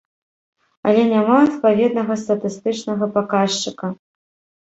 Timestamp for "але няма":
0.91-1.35